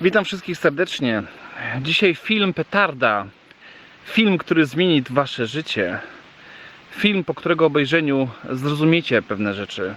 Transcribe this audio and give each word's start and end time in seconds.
Witam 0.00 0.24
wszystkich 0.24 0.58
serdecznie. 0.58 1.22
Dzisiaj 1.82 2.14
film 2.14 2.54
Petarda. 2.54 3.26
Film, 4.04 4.38
który 4.38 4.66
zmieni 4.66 5.02
wasze 5.10 5.46
życie. 5.46 5.98
Film, 6.90 7.24
po 7.24 7.34
którego 7.34 7.66
obejrzeniu 7.66 8.28
zrozumiecie 8.50 9.22
pewne 9.22 9.54
rzeczy. 9.54 9.94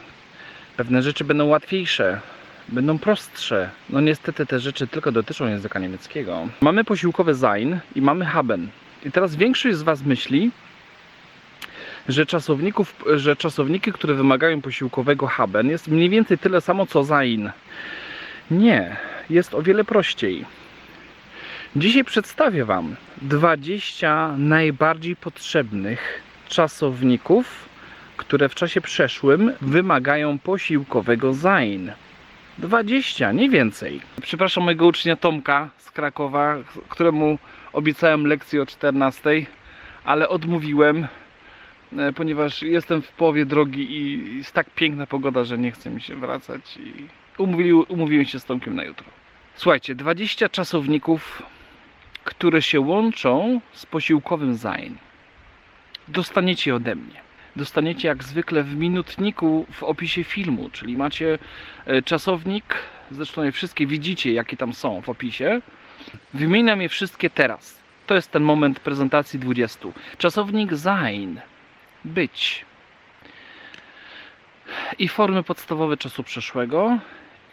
Pewne 0.78 1.02
rzeczy 1.02 1.24
będą 1.24 1.46
łatwiejsze, 1.46 2.20
będą 2.70 3.00
prostsze. 3.00 3.70
No 3.90 4.02
niestety 4.02 4.46
te 4.46 4.60
rzeczy 4.60 4.88
tylko 4.88 5.12
dotyczą 5.12 5.48
języka 5.48 5.80
niemieckiego. 5.80 6.48
Mamy 6.62 6.84
posiłkowy 6.84 7.36
Sein 7.36 7.80
i 7.96 8.02
mamy 8.02 8.26
Haben. 8.26 8.70
I 9.06 9.12
teraz 9.12 9.36
większość 9.36 9.78
z 9.78 9.82
was 9.82 10.04
myśli, 10.04 10.52
że, 12.10 12.26
czasowników, 12.26 12.96
że 13.16 13.36
czasowniki, 13.36 13.92
które 13.94 14.14
wymagają 14.14 14.62
posiłkowego 14.62 15.28
Haben 15.28 15.70
jest 15.70 15.88
mniej 15.88 16.10
więcej 16.10 16.38
tyle 16.38 16.62
samo 16.62 16.86
co 16.86 17.06
Sein. 17.06 17.52
Nie, 18.52 18.98
jest 19.32 19.54
o 19.54 19.62
wiele 19.62 19.84
prościej. 19.84 20.46
Dzisiaj 21.76 22.04
przedstawię 22.04 22.66
Wam 22.66 22.96
20 23.22 24.36
najbardziej 24.38 25.16
potrzebnych 25.16 26.22
czasowników, 26.48 27.70
które 28.18 28.50
w 28.50 28.56
czasie 28.56 28.82
przeszłym 28.82 29.54
wymagają 29.62 30.40
posiłkowego 30.40 31.34
sein. 31.34 31.92
20, 32.58 33.32
nie 33.32 33.50
więcej. 33.50 34.02
Przepraszam 34.22 34.64
mojego 34.64 34.88
ucznia 34.88 35.16
Tomka 35.16 35.70
z 35.78 35.92
Krakowa, 35.92 36.58
któremu 36.90 37.38
obiecałem 37.74 38.26
lekcję 38.28 38.62
o 38.62 38.66
14, 38.66 39.46
ale 40.04 40.30
odmówiłem, 40.30 41.08
e, 41.98 42.14
ponieważ 42.14 42.62
jestem 42.62 43.02
w 43.02 43.12
połowie 43.12 43.46
drogi 43.46 43.92
i 43.92 44.38
jest 44.38 44.52
tak 44.52 44.70
piękna 44.70 45.08
pogoda, 45.08 45.44
że 45.44 45.58
nie 45.58 45.72
chce 45.72 45.90
mi 45.90 46.02
się 46.02 46.16
wracać 46.16 46.78
i 46.78 47.08
umówił, 47.38 47.86
umówiłem 47.88 48.26
się 48.26 48.40
z 48.40 48.46
Tomkiem 48.46 48.76
na 48.76 48.84
jutro. 48.84 49.21
Słuchajcie, 49.56 49.96
20 49.96 50.50
czasowników, 50.50 51.44
które 52.24 52.62
się 52.62 52.80
łączą 52.80 53.62
z 53.74 53.86
posiłkowym 53.86 54.58
sein. 54.58 54.98
Dostaniecie 56.08 56.76
ode 56.76 56.96
mnie. 56.96 57.22
Dostaniecie 57.56 58.08
jak 58.08 58.24
zwykle 58.24 58.64
w 58.64 58.76
minutniku 58.76 59.66
w 59.72 59.84
opisie 59.84 60.24
filmu, 60.24 60.70
czyli 60.70 60.98
macie 60.98 61.40
e, 61.86 62.02
czasownik, 62.02 62.76
zresztą 63.12 63.44
je 63.44 63.52
wszystkie 63.52 63.88
widzicie, 63.88 64.34
jakie 64.34 64.58
tam 64.58 64.74
są 64.74 65.02
w 65.02 65.10
opisie. 65.10 65.62
Wymieniam 66.34 66.82
je 66.82 66.90
wszystkie 66.90 67.30
teraz. 67.30 67.82
To 68.08 68.16
jest 68.16 68.32
ten 68.32 68.44
moment 68.44 68.80
prezentacji 68.80 69.40
20. 69.40 69.80
Czasownik 70.18 70.78
sein, 70.78 71.42
być. 72.06 72.66
I 75.00 75.08
formy 75.08 75.44
podstawowe 75.44 75.98
czasu 75.98 76.24
przeszłego. 76.24 76.98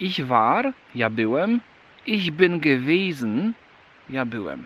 Ich 0.00 0.26
war, 0.26 0.72
ja 0.94 1.10
byłem. 1.10 1.60
Ich 2.10 2.32
bin 2.32 2.60
gewesen, 2.60 3.54
ja 4.10 4.24
byłem. 4.24 4.64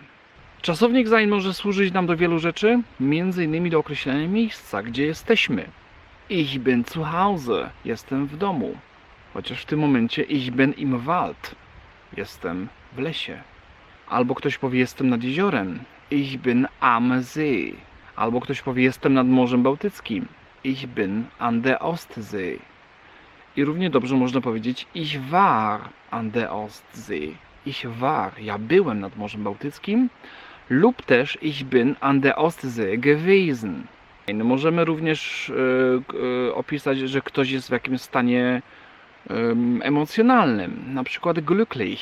Czasownik 0.61 1.07
sein 1.07 1.29
może 1.29 1.53
służyć 1.53 1.93
nam 1.93 2.05
do 2.07 2.17
wielu 2.17 2.39
rzeczy, 2.39 2.81
między 2.99 3.43
innymi 3.43 3.69
do 3.69 3.79
określenia 3.79 4.27
miejsca, 4.27 4.83
gdzie 4.83 5.05
jesteśmy. 5.05 5.65
Ich 6.29 6.59
bin 6.59 6.83
zu 6.83 7.03
Hause, 7.03 7.69
jestem 7.85 8.27
w 8.27 8.37
domu. 8.37 8.77
Chociaż 9.33 9.61
w 9.61 9.65
tym 9.65 9.79
momencie 9.79 10.23
ich 10.23 10.51
bin 10.51 10.73
im 10.73 10.99
Wald, 10.99 11.55
jestem 12.17 12.67
w 12.95 12.99
lesie. 12.99 13.41
Albo 14.07 14.35
ktoś 14.35 14.57
powie 14.57 14.79
jestem 14.79 15.09
nad 15.09 15.23
jeziorem, 15.23 15.79
ich 16.11 16.37
bin 16.37 16.67
am 16.79 17.23
See. 17.23 17.73
Albo 18.15 18.41
ktoś 18.41 18.61
powie 18.61 18.83
jestem 18.83 19.13
nad 19.13 19.27
Morzem 19.27 19.63
Bałtyckim, 19.63 20.25
ich 20.63 20.87
bin 20.87 21.25
an 21.39 21.61
der 21.61 21.77
Ostsee. 21.79 22.72
I 23.55 23.63
równie 23.63 23.89
dobrze 23.89 24.15
można 24.15 24.41
powiedzieć 24.41 24.87
ich 24.95 25.21
war 25.29 25.81
an 26.11 26.31
der 26.31 26.51
Ostsee. 26.51 27.35
Ich 27.65 27.85
war, 27.89 28.39
ja 28.39 28.57
byłem 28.57 28.99
nad 28.99 29.17
Morzem 29.17 29.43
Bałtyckim 29.43 30.09
lub 30.69 31.01
też 31.01 31.37
ich 31.41 31.63
bin 31.63 31.95
an 32.01 32.21
der 32.21 32.33
Ostsee 32.37 32.97
gewesen. 32.97 33.87
No, 34.33 34.43
Możemy 34.43 34.85
również 34.85 35.49
e, 35.49 35.53
e, 36.47 36.55
opisać, 36.55 36.97
że 36.97 37.21
ktoś 37.21 37.51
jest 37.51 37.67
w 37.67 37.71
jakimś 37.71 38.01
stanie 38.01 38.61
em, 39.29 39.81
emocjonalnym, 39.83 40.83
na 40.93 41.03
przykład 41.03 41.39
glücklich, 41.39 41.99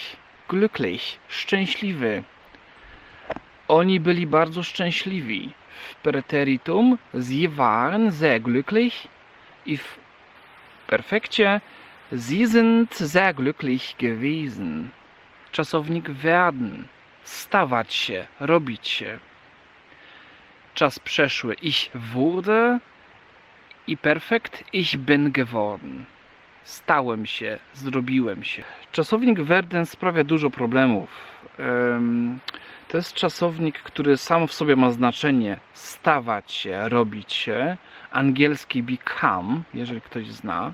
glücklich, 0.50 1.19
szczęśliwy. 1.28 2.23
Oni 3.68 4.00
byli 4.00 4.28
bardzo 4.28 4.63
szczęśliwi. 4.63 5.51
W 5.89 5.95
preteritum 5.95 6.97
sie 7.29 7.50
waren 7.50 8.12
sehr 8.12 8.41
glücklich 8.41 9.07
i 9.66 9.78
w 9.78 10.00
perfekcie 10.91 11.62
sie 12.12 12.46
sind 12.47 12.94
sehr 12.94 13.34
glücklich 13.34 13.96
gewesen. 13.97 14.90
Czasownik 15.52 16.09
werden 16.09 16.88
stawać 17.24 17.94
się, 17.94 18.28
robić 18.40 18.88
się. 18.88 19.19
Czas 20.74 21.00
przeszły 21.00 21.53
ich 21.53 21.90
wurde 22.13 22.80
i 23.88 23.97
perfekt 23.97 24.63
ich 24.74 24.97
bin 24.97 25.31
geworden. 25.31 26.06
Stałem 26.63 27.25
się, 27.25 27.59
zrobiłem 27.74 28.44
się. 28.44 28.63
Czasownik 28.91 29.41
werden 29.41 29.85
sprawia 29.85 30.24
dużo 30.24 30.50
problemów. 30.50 31.09
Em, 31.59 32.40
To 32.91 32.97
jest 32.97 33.13
czasownik, 33.13 33.79
który 33.79 34.18
sam 34.18 34.47
w 34.47 34.53
sobie 34.53 34.75
ma 34.75 34.91
znaczenie 34.91 35.57
stawać 35.74 36.52
się, 36.52 36.90
robić 36.90 37.34
się. 37.34 37.78
Angielski 38.12 38.84
become, 38.84 39.62
jeżeli 39.74 40.02
ktoś 40.02 40.28
zna, 40.28 40.74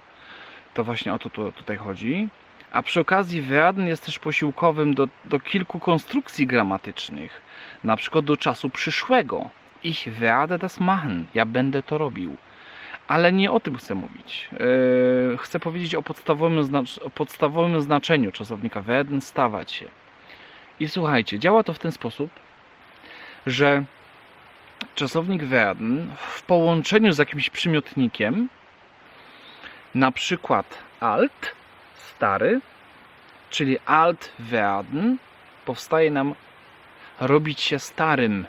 to 0.74 0.84
właśnie 0.84 1.14
o 1.14 1.20
to 1.20 1.30
tu, 1.30 1.52
tutaj 1.52 1.78
chodzi. 1.78 2.28
A 2.72 2.82
przy 2.82 3.00
okazji 3.00 3.42
werden 3.42 3.88
jest 3.88 4.06
też 4.06 4.20
posiłkowym 4.20 4.94
do, 4.94 5.08
do 5.26 5.40
kilku 5.40 5.80
konstrukcji 5.80 6.48
gramatycznych, 6.48 7.42
na 7.84 7.98
przykład 7.98 8.26
do 8.26 8.38
czasu 8.38 8.70
przyszłego. 8.70 9.50
Ich 9.84 10.08
werde 10.20 10.58
das 10.58 10.80
machen, 10.80 11.26
ja 11.34 11.46
będę 11.46 11.84
to 11.84 11.98
robił. 11.98 12.38
Ale 13.08 13.32
nie 13.32 13.52
o 13.52 13.60
tym 13.60 13.78
chcę 13.78 13.96
mówić. 13.96 14.50
Yy, 14.52 15.38
chcę 15.38 15.60
powiedzieć 15.60 15.96
o 15.96 16.04
podstawowym, 16.04 16.64
znacz- 16.64 17.04
o 17.04 17.10
podstawowym 17.10 17.82
znaczeniu 17.82 18.32
czasownika 18.32 18.82
werden, 18.82 19.22
stawać 19.22 19.72
się. 19.72 19.86
I 20.80 20.88
słuchajcie, 20.90 21.40
działa 21.40 21.64
to 21.64 21.74
w 21.74 21.80
ten 21.80 21.92
sposób, 21.92 22.32
że 23.48 23.84
czasownik 24.96 25.44
werden 25.44 26.16
w 26.18 26.42
połączeniu 26.44 27.12
z 27.12 27.18
jakimś 27.18 27.50
przymiotnikiem, 27.50 28.50
na 29.96 30.12
przykład 30.12 30.78
alt, 31.00 31.56
stary, 31.96 32.62
czyli 33.50 33.80
alt 33.86 34.32
werden, 34.40 35.18
powstaje 35.66 36.12
nam 36.12 36.36
robić 37.20 37.62
się 37.62 37.80
starym. 37.80 38.46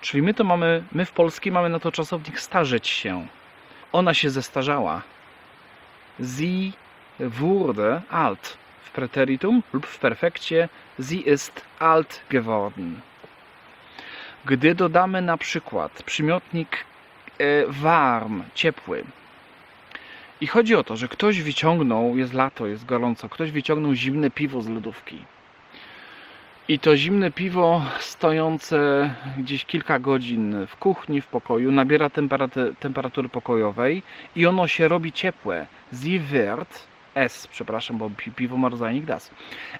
Czyli 0.00 0.22
my 0.22 0.34
to 0.34 0.44
mamy, 0.44 0.82
my 0.92 1.04
w 1.04 1.12
polskim 1.12 1.54
mamy 1.54 1.68
na 1.68 1.80
to 1.80 1.92
czasownik 1.92 2.40
starzeć 2.40 2.88
się. 2.88 3.26
Ona 3.92 4.14
się 4.14 4.30
zestarzała. 4.30 5.02
Sie 6.20 6.72
wurde 7.20 8.02
alt 8.10 8.56
preteritum 9.00 9.62
lub 9.72 9.86
w 9.86 9.98
perfekcie 9.98 10.68
sie 11.08 11.20
ist 11.34 11.64
alt 11.78 12.20
geworden. 12.30 13.00
Gdy 14.44 14.74
dodamy 14.74 15.22
na 15.22 15.36
przykład 15.36 16.02
przymiotnik 16.02 16.76
e, 17.38 17.66
warm, 17.66 18.42
ciepły, 18.54 19.04
i 20.40 20.46
chodzi 20.46 20.74
o 20.74 20.84
to, 20.84 20.96
że 20.96 21.08
ktoś 21.08 21.42
wyciągnął, 21.42 22.16
jest 22.16 22.32
lato, 22.32 22.66
jest 22.66 22.86
gorąco, 22.86 23.28
ktoś 23.28 23.50
wyciągnął 23.50 23.94
zimne 23.94 24.30
piwo 24.30 24.62
z 24.62 24.68
lodówki. 24.68 25.18
I 26.68 26.78
to 26.78 26.96
zimne 26.96 27.30
piwo 27.30 27.82
stojące 27.98 29.10
gdzieś 29.38 29.64
kilka 29.64 29.98
godzin 29.98 30.66
w 30.66 30.76
kuchni, 30.76 31.20
w 31.20 31.26
pokoju, 31.26 31.72
nabiera 31.72 32.08
temperatu- 32.08 32.74
temperatury 32.76 33.28
pokojowej 33.28 34.02
i 34.36 34.46
ono 34.46 34.68
się 34.68 34.88
robi 34.88 35.12
ciepłe. 35.12 35.66
Sie 36.02 36.18
wird, 36.18 36.90
es, 37.14 37.46
przepraszam, 37.46 37.98
bo 37.98 38.10
pi- 38.10 38.30
piwo 38.30 38.56
ma 38.56 38.68
rodzajnik 38.68 39.04
das. 39.04 39.30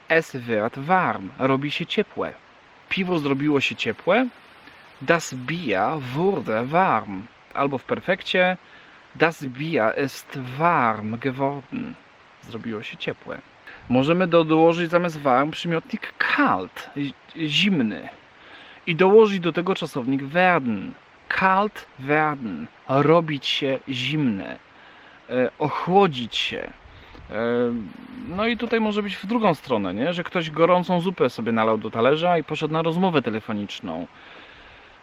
Es 0.08 0.36
wird 0.36 0.78
warm, 0.78 1.30
robi 1.38 1.70
się 1.70 1.86
ciepłe. 1.86 2.32
Piwo 2.88 3.18
zrobiło 3.18 3.60
się 3.60 3.76
ciepłe. 3.76 4.26
Das 5.02 5.34
Bier 5.34 5.98
wurde 6.14 6.66
warm. 6.66 7.22
Albo 7.54 7.78
w 7.78 7.84
perfekcie 7.84 8.56
Das 9.16 9.44
Bier 9.44 9.94
ist 10.04 10.38
warm 10.58 11.16
geworden. 11.18 11.94
Zrobiło 12.42 12.82
się 12.82 12.96
ciepłe. 12.96 13.38
Możemy 13.88 14.26
do, 14.26 14.44
dołożyć 14.44 14.90
zamiast 14.90 15.20
warm 15.20 15.50
przymiotnik 15.50 16.12
kalt, 16.18 16.90
zi- 16.96 17.14
zimny. 17.36 18.08
I 18.86 18.96
dołożyć 18.96 19.40
do 19.40 19.52
tego 19.52 19.74
czasownik 19.74 20.22
werden. 20.22 20.92
Kalt 21.28 21.86
werden. 21.98 22.66
Robić 22.88 23.46
się 23.46 23.78
zimne. 23.88 24.58
E, 25.30 25.50
ochłodzić 25.58 26.36
się. 26.36 26.70
No 28.28 28.46
i 28.46 28.56
tutaj 28.56 28.80
może 28.80 29.02
być 29.02 29.16
w 29.16 29.26
drugą 29.26 29.54
stronę, 29.54 29.94
nie? 29.94 30.12
że 30.12 30.24
ktoś 30.24 30.50
gorącą 30.50 31.00
zupę 31.00 31.30
sobie 31.30 31.52
nalał 31.52 31.78
do 31.78 31.90
talerza 31.90 32.38
i 32.38 32.44
poszedł 32.44 32.74
na 32.74 32.82
rozmowę 32.82 33.22
telefoniczną. 33.22 34.06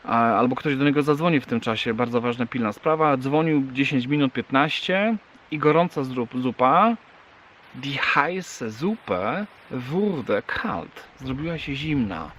Albo 0.04 0.56
ktoś 0.56 0.76
do 0.76 0.86
niego 0.86 1.04
zadzwoni 1.04 1.40
w 1.40 1.46
tym 1.46 1.60
czasie, 1.60 1.94
bardzo 1.94 2.22
ważna, 2.22 2.46
pilna 2.46 2.74
sprawa. 2.74 3.18
Dzwonił 3.18 3.64
10 3.72 4.08
minut, 4.08 4.34
15 4.34 5.16
i 5.52 5.58
gorąca 5.58 6.04
zupa 6.36 6.96
Die 7.76 8.00
heiße 8.00 8.72
Suppe 8.72 9.46
wurde 9.72 10.42
kalt. 10.42 11.08
Zrobiła 11.18 11.58
się 11.58 11.76
zimna. 11.76 12.32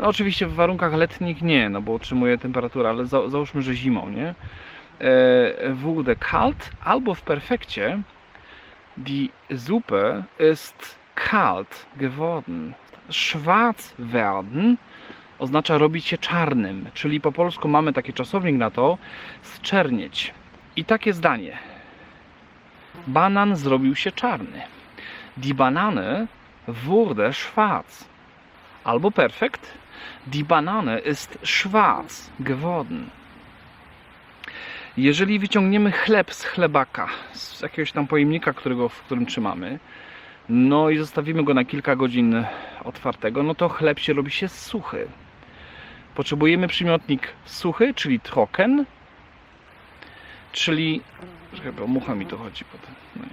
No, 0.00 0.08
oczywiście 0.08 0.46
w 0.46 0.54
warunkach 0.54 0.94
letnich 0.94 1.42
nie, 1.42 1.68
no 1.68 1.82
bo 1.82 1.92
utrzymuje 1.92 2.38
temperaturę, 2.38 2.88
ale 2.88 3.06
za, 3.06 3.28
załóżmy, 3.28 3.62
że 3.62 3.74
zimą, 3.74 4.08
nie? 4.08 4.34
E, 5.00 5.74
wurde 5.74 6.16
kalt 6.16 6.70
albo 6.84 7.14
w 7.14 7.22
perfekcie 7.22 8.02
die 8.96 9.30
Suppe 9.56 10.24
ist 10.38 10.96
kalt 11.14 11.86
geworden. 11.96 12.74
Schwarz 13.10 13.94
werden 13.98 14.76
oznacza 15.38 15.78
robić 15.78 16.06
się 16.06 16.18
czarnym, 16.18 16.90
czyli 16.94 17.20
po 17.20 17.32
polsku 17.32 17.68
mamy 17.68 17.92
taki 17.92 18.12
czasownik 18.12 18.56
na 18.56 18.70
to 18.70 18.98
zczernieć. 19.42 20.34
I 20.76 20.84
takie 20.84 21.12
zdanie. 21.12 21.58
Banan 23.06 23.56
zrobił 23.56 23.94
się 23.94 24.12
czarny. 24.12 24.62
Die 25.36 25.54
Banane 25.54 26.26
wurde 26.68 27.32
schwarz. 27.32 28.04
Albo 28.84 29.10
perfekt. 29.10 29.78
Die 30.26 30.44
Banane 30.44 30.98
ist 30.98 31.38
schwarz 31.44 32.30
geworden. 32.40 33.10
Jeżeli 34.96 35.38
wyciągniemy 35.38 35.92
chleb 35.92 36.34
z 36.34 36.44
chlebaka, 36.44 37.08
z 37.32 37.60
jakiegoś 37.60 37.92
tam 37.92 38.06
pojemnika, 38.06 38.52
którego, 38.52 38.88
w 38.88 39.02
którym 39.02 39.26
trzymamy, 39.26 39.78
no 40.48 40.90
i 40.90 40.98
zostawimy 40.98 41.44
go 41.44 41.54
na 41.54 41.64
kilka 41.64 41.96
godzin 41.96 42.44
otwartego, 42.84 43.42
no 43.42 43.54
to 43.54 43.68
chleb 43.68 43.98
się 43.98 44.12
robi 44.12 44.30
się 44.30 44.48
suchy. 44.48 45.08
Potrzebujemy 46.14 46.68
przymiotnik 46.68 47.28
suchy, 47.44 47.94
czyli 47.94 48.20
trocken, 48.20 48.84
czyli 50.52 51.02
Chyba 51.60 51.86
mucha 51.86 52.14
mi 52.14 52.26
to 52.26 52.36
chodzi 52.36 52.64
potem. 52.64 52.94
No 53.16 53.24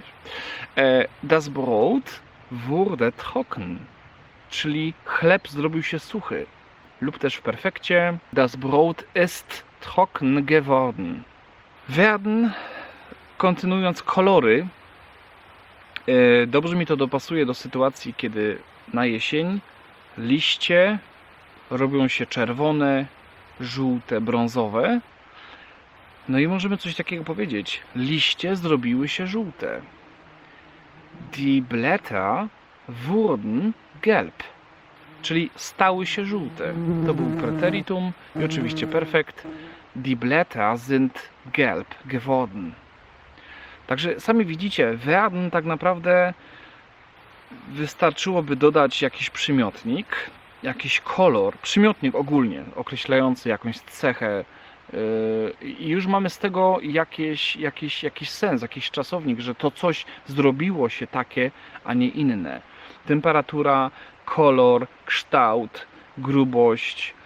e, 0.76 1.08
das 1.22 1.48
Brot 1.48 2.20
wurde 2.50 3.12
trocken, 3.12 3.78
czyli 4.50 4.94
chleb 5.04 5.48
zrobił 5.48 5.82
się 5.82 5.98
suchy. 5.98 6.46
Lub 7.00 7.18
też 7.18 7.34
w 7.34 7.42
perfekcie 7.42 8.18
das 8.32 8.56
Brot 8.56 9.04
ist 9.24 9.64
trocken 9.80 10.44
geworden. 10.44 11.22
Werden, 11.90 12.52
kontynuując 13.38 14.02
kolory, 14.02 14.66
e, 16.06 16.46
dobrze 16.46 16.76
mi 16.76 16.86
to 16.86 16.96
dopasuje 16.96 17.46
do 17.46 17.54
sytuacji, 17.54 18.14
kiedy 18.14 18.58
na 18.92 19.06
jesień 19.06 19.60
liście 20.18 20.98
robią 21.70 22.08
się 22.08 22.26
czerwone, 22.26 23.06
żółte, 23.60 24.20
brązowe, 24.20 25.00
no 26.28 26.38
i 26.38 26.48
możemy 26.48 26.76
coś 26.76 26.94
takiego 26.94 27.24
powiedzieć. 27.24 27.80
Liście 27.96 28.56
zrobiły 28.56 29.08
się 29.08 29.26
żółte. 29.26 29.80
Die 31.32 31.62
Blätter 31.62 32.46
wurden 32.88 33.72
gelb. 34.02 34.42
Czyli 35.22 35.50
stały 35.56 36.06
się 36.06 36.24
żółte. 36.24 36.74
To 37.06 37.14
był 37.14 37.26
preteritum 37.26 38.12
i 38.40 38.44
oczywiście 38.44 38.86
perfekt. 38.86 39.46
Die 39.96 40.16
Blätter 40.16 40.78
sind 40.78 41.30
gelb 41.52 41.88
geworden. 42.04 42.72
Także 43.86 44.20
sami 44.20 44.44
widzicie, 44.44 44.92
werden 44.92 45.50
tak 45.50 45.64
naprawdę 45.64 46.34
wystarczyłoby 47.68 48.56
dodać 48.56 49.02
jakiś 49.02 49.30
przymiotnik, 49.30 50.06
jakiś 50.62 51.00
kolor, 51.00 51.58
przymiotnik 51.58 52.14
ogólnie 52.14 52.64
określający 52.76 53.48
jakąś 53.48 53.78
cechę 53.78 54.44
i 55.78 55.88
już 55.88 56.06
mamy 56.06 56.30
z 56.30 56.38
tego 56.38 56.78
jakieś, 56.82 57.56
jakiś, 57.56 58.02
jakiś 58.02 58.30
sens, 58.30 58.62
jakiś 58.62 58.90
czasownik, 58.90 59.40
że 59.40 59.54
to 59.54 59.70
coś 59.70 60.04
zrobiło 60.26 60.88
się 60.88 61.06
takie, 61.06 61.50
a 61.84 61.94
nie 61.94 62.08
inne. 62.08 62.60
Temperatura, 63.06 63.90
kolor, 64.24 64.86
kształt, 65.06 65.86
grubość, 66.18 67.14
yy, 67.14 67.19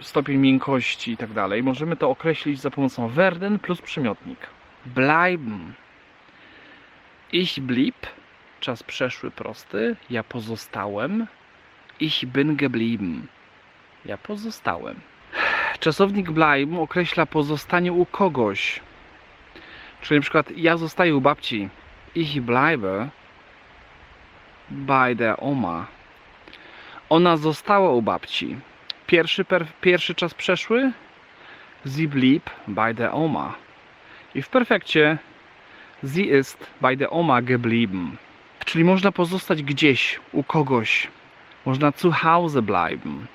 stopień 0.00 0.36
miękkości 0.36 1.12
i 1.12 1.16
tak 1.16 1.32
dalej. 1.32 1.62
Możemy 1.62 1.96
to 1.96 2.10
określić 2.10 2.60
za 2.60 2.70
pomocą 2.70 3.08
werden 3.08 3.58
plus 3.58 3.80
przymiotnik. 3.80 4.38
Bleiben. 4.86 5.72
Ich 7.32 7.60
blieb, 7.60 8.06
czas 8.60 8.82
przeszły 8.82 9.30
prosty, 9.30 9.96
ja 10.10 10.22
pozostałem. 10.22 11.26
Ich 12.00 12.24
bin 12.24 12.56
geblieben. 12.56 13.26
Ja 14.04 14.18
pozostałem. 14.18 15.00
Czasownik 15.80 16.30
bleiben 16.30 16.78
określa 16.78 17.26
pozostanie 17.26 17.92
u 17.92 18.06
kogoś. 18.06 18.80
Czyli 20.00 20.18
na 20.18 20.22
przykład 20.22 20.50
ja 20.56 20.76
zostaję 20.76 21.16
u 21.16 21.20
babci. 21.20 21.68
Ich 22.14 22.40
bleibe 22.40 23.08
bei 24.70 25.16
der 25.16 25.36
Oma. 25.38 25.86
Ona 27.08 27.36
została 27.36 27.90
u 27.90 28.02
babci. 28.02 28.56
Pierwszy, 29.08 29.44
per, 29.44 29.66
pierwszy 29.80 30.14
czas 30.14 30.34
przeszły. 30.34 30.92
Sie 31.86 32.08
blieb 32.08 32.50
bei 32.66 32.94
der 32.94 33.10
Oma. 33.12 33.54
I 34.34 34.42
w 34.42 34.48
perfekcie 34.48 35.18
sie 36.14 36.38
ist 36.38 36.66
bei 36.80 36.96
der 36.96 37.08
Oma 37.10 37.42
geblieben. 37.42 38.16
Czyli 38.64 38.84
można 38.84 39.12
pozostać 39.12 39.62
gdzieś, 39.62 40.20
u 40.32 40.42
kogoś. 40.42 41.08
Można 41.66 41.92
zu 41.92 42.10
Hause 42.10 42.62
bleiben. 42.62 43.26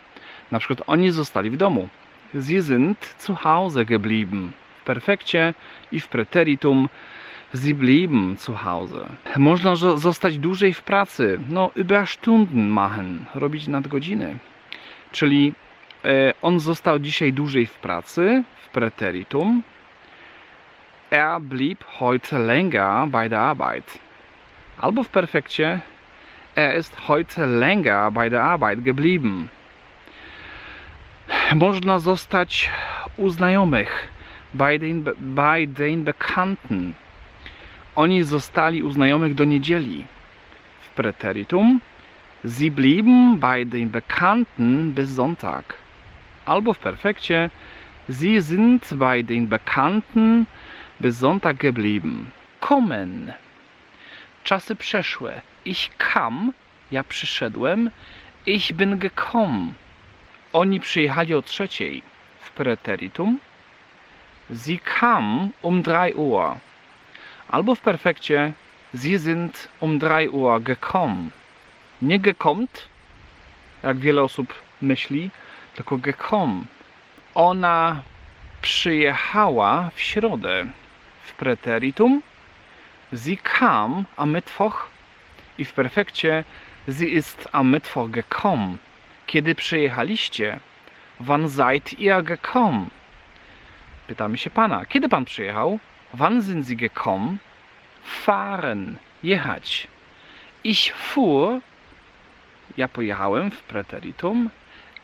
Na 0.52 0.60
przykład 0.60 0.82
oni 0.88 1.12
zostali 1.12 1.50
w 1.50 1.58
domu. 1.58 1.90
Sie 2.34 2.64
sind 2.64 3.16
zu 3.18 3.36
Hause 3.36 3.86
geblieben. 3.86 4.52
W 4.82 4.84
perfekcie 4.84 5.54
i 5.92 6.00
w 6.00 6.08
preteritum 6.08 6.90
Sie 7.56 7.74
blieben 7.74 8.38
zu 8.38 8.54
Hause. 8.54 9.10
Można 9.38 9.76
zostać 9.76 10.38
dłużej 10.38 10.74
w 10.74 10.82
pracy. 10.82 11.40
No, 11.50 11.72
Überstunden 11.76 12.70
machen. 12.70 13.26
Robić 13.36 13.68
nadgodziny. 13.68 14.38
Czyli 15.12 15.54
on 16.42 16.60
został 16.60 17.00
dzisiaj 17.00 17.34
dłużej 17.34 17.66
w 17.66 17.74
pracy. 17.74 18.44
W 18.66 18.70
preteritum. 18.70 19.64
Er 21.12 21.42
blieb 21.42 21.84
heute 22.00 22.40
länger 22.40 23.08
bei 23.08 23.30
der 23.30 23.40
Arbeit. 23.40 24.00
Albo 24.78 25.04
w 25.04 25.10
perfekcie. 25.10 25.80
Er 26.56 26.78
ist 26.78 26.96
heute 27.08 27.46
länger 27.46 28.12
bei 28.12 28.30
der 28.30 28.44
Arbeit 28.44 28.80
geblieben 28.80 29.50
można 31.56 32.00
zostać 32.00 32.70
u 33.18 33.30
znajomych, 33.30 34.08
bei 34.54 34.80
den, 34.80 35.04
bei 35.20 35.68
den 35.68 36.04
Bekannten. 36.04 36.94
Oni 37.96 38.24
zostali 38.24 38.84
u 38.84 38.92
znajomych 38.92 39.36
do 39.36 39.44
niedzieli. 39.44 40.06
W 40.82 40.90
preteritum 40.96 41.82
Sie 42.46 42.72
blieben 42.72 43.40
bei 43.40 43.66
den 43.66 43.90
Bekannten 43.90 44.92
bis 44.94 45.10
Sonntag. 45.10 45.83
Albo 46.46 46.74
w 46.74 46.80
perfekcie 46.80 47.50
Sie 48.10 48.42
sind 48.42 48.94
bei 48.98 49.24
den 49.24 49.48
Bekannten 49.48 50.46
bis 51.00 51.18
Sonntag 51.20 51.58
geblieben. 51.58 52.32
Kommen. 52.60 53.34
Czasy 54.44 54.76
przeszłe. 54.76 55.42
Ich 55.66 55.90
kam, 55.98 56.54
ja 56.92 57.04
przyszedłem. 57.04 57.92
Ich 58.46 58.74
bin 58.74 58.98
gekommen 58.98 59.74
oni 60.54 60.80
przyjechali 60.80 61.36
o 61.36 61.42
trzeciej 61.42 62.04
w 62.40 62.52
preteritum. 62.52 63.40
Sie 64.56 64.78
kam 65.00 65.50
um 65.62 65.84
3 65.84 66.16
Uhr. 66.16 66.56
Albo 67.48 67.76
w 67.76 67.80
perfekcie 67.80 68.54
Sie 68.94 69.20
sind 69.20 69.70
um 69.80 70.00
3 70.00 70.30
Uhr 70.30 70.62
gekommen. 70.62 71.30
Nie 72.02 72.20
gekommt, 72.20 72.88
jak 73.84 73.98
wiele 73.98 74.24
osób 74.24 74.54
myśli, 74.82 75.30
tylko 75.76 75.98
gekommen. 75.98 76.66
Ona 77.36 78.02
przyjechała 78.62 79.90
w 79.96 80.02
środę 80.02 80.66
w 81.24 81.34
preteritum. 81.34 82.22
Sie 83.14 83.38
kam 83.38 84.06
am 84.18 84.36
Mittwoch 84.36 84.90
i 85.58 85.66
w 85.66 85.74
perfekcie 85.74 86.44
Sie 86.88 87.06
ist 87.06 87.50
am 87.52 87.72
Mittwoch 87.72 88.10
gekommen. 88.10 88.78
Kiedy 89.26 89.56
przyjechaliście? 89.56 90.60
Wann 91.20 91.50
seid 91.50 92.00
ihr 92.00 92.24
gekommen? 92.24 92.90
Pytamy 94.08 94.38
się 94.38 94.50
pana. 94.50 94.86
Kiedy 94.86 95.10
pan 95.10 95.26
przyjechał? 95.26 95.80
Wann 96.14 96.42
sind 96.42 96.68
Sie 96.68 96.76
gekommen? 96.76 97.38
Fahren. 98.04 98.98
Jechać. 99.24 99.88
Ich 100.64 100.94
fuhr. 100.96 101.60
Ja 102.78 102.88
pojechałem 102.88 103.52
w 103.52 103.64
preteritum. 103.64 104.50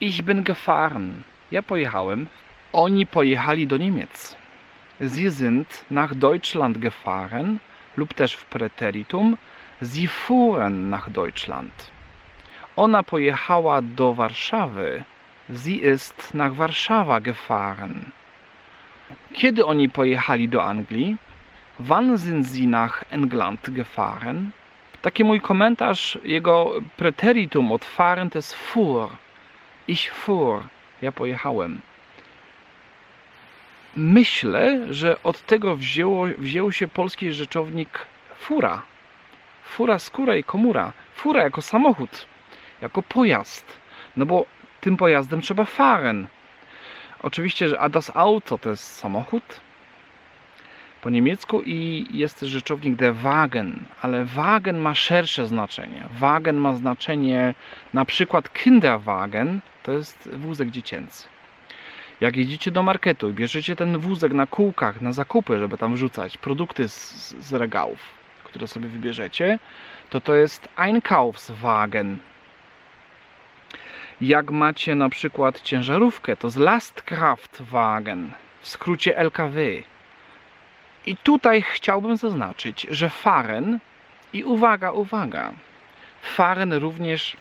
Ich 0.02 0.24
bin 0.24 0.44
gefahren. 0.44 1.24
Ja 1.52 1.62
pojechałem. 1.62 2.28
Oni 2.74 3.06
pojechali 3.06 3.68
do 3.68 3.78
Niemiec. 3.78 4.36
Sie 5.02 5.30
sind 5.30 5.86
nach 5.92 6.16
Deutschland 6.16 6.78
gefahren 6.78 7.60
lub 7.98 8.14
też 8.14 8.34
w 8.34 8.46
preteritum. 8.46 9.38
Sie 9.82 10.08
fuhren 10.08 10.90
nach 10.90 11.10
Deutschland. 11.10 11.92
Ona 12.76 13.04
pojechała 13.04 13.82
do 13.82 14.14
Warszawy. 14.14 15.04
Sie 15.50 15.82
ist 15.82 16.34
nach 16.34 16.56
Warszawa 16.56 17.20
gefahren. 17.20 18.12
Kiedy 19.34 19.66
oni 19.66 19.90
pojechali 19.90 20.50
do 20.50 20.64
Anglii? 20.64 21.18
Wann 21.80 22.18
sind 22.18 22.48
Sie 22.48 22.68
nach 22.68 23.04
England 23.12 23.70
gefahren? 23.70 24.52
Taki 25.02 25.24
mój 25.24 25.42
komentarz, 25.42 26.18
jego 26.24 26.74
preteritum 26.98 27.72
od 27.72 27.86
fahren 27.86 28.30
to 28.30 28.38
jest 28.38 28.54
fuhr. 28.54 29.10
Ich 29.90 30.12
fuhr. 30.12 30.68
Ja 31.02 31.12
pojechałem. 31.12 31.82
Myślę, 33.96 34.94
że 34.94 35.24
od 35.24 35.46
tego 35.46 35.76
wzięło, 35.76 36.26
wziął 36.38 36.72
się 36.72 36.88
polski 36.88 37.34
rzeczownik 37.34 38.06
fura. 38.40 38.82
Fura, 39.64 40.00
skóra 40.00 40.36
i 40.36 40.44
komura. 40.44 40.94
Fura 41.16 41.44
jako 41.44 41.62
samochód, 41.62 42.26
jako 42.82 43.02
pojazd. 43.02 43.66
No 44.18 44.26
bo 44.26 44.46
tym 44.82 44.98
pojazdem 44.98 45.42
trzeba 45.42 45.66
fahren. 45.66 46.28
Oczywiście, 47.24 47.70
że 47.70 47.80
a 47.80 47.90
das 47.90 48.12
Auto 48.16 48.58
to 48.58 48.70
jest 48.70 48.96
samochód 48.96 49.44
po 51.02 51.10
niemiecku 51.10 51.62
i 51.66 52.06
jest 52.12 52.40
też 52.40 52.50
rzeczownik 52.50 52.96
der 52.96 53.16
Wagen, 53.16 53.86
ale 54.02 54.26
Wagen 54.26 54.80
ma 54.80 54.96
szersze 54.96 55.48
znaczenie. 55.48 56.04
Wagen 56.20 56.58
ma 56.58 56.74
znaczenie 56.74 57.54
na 57.94 58.06
przykład 58.06 58.54
Kinderwagen, 58.54 59.60
to 59.84 59.92
jest 59.92 60.30
wózek 60.34 60.70
dziecięcy. 60.70 61.28
Jak 62.22 62.38
jedziecie 62.38 62.72
do 62.72 62.84
marketu 62.84 63.30
i 63.30 63.34
bierzecie 63.34 63.76
ten 63.76 63.98
wózek 63.98 64.34
na 64.34 64.48
kółkach, 64.48 65.02
na 65.02 65.14
zakupy, 65.14 65.60
żeby 65.60 65.78
tam 65.78 65.96
wrzucać 65.96 66.38
produkty 66.38 66.90
z, 66.90 67.36
z 67.40 67.54
regałów, 67.54 68.00
które 68.44 68.68
sobie 68.68 68.88
wybierzecie, 68.88 69.60
to 70.10 70.22
to 70.22 70.36
jest 70.36 70.70
Einkaufswagen. 70.78 72.18
Jak 74.22 74.52
macie 74.52 74.96
na 74.96 75.10
przykład 75.10 75.62
ciężarówkę, 75.62 76.38
to 76.38 76.48
jest 76.48 76.58
Lastkraftwagen, 76.58 78.32
w 78.62 78.68
skrócie 78.68 79.18
LKW. 79.18 79.84
I 81.06 81.18
tutaj 81.18 81.62
chciałbym 81.62 82.18
zaznaczyć, 82.18 82.88
że 82.90 83.10
fahren 83.10 83.80
i 84.34 84.44
uwaga, 84.44 84.92
uwaga, 84.92 85.54
fahren 86.22 86.74
również 86.74 87.38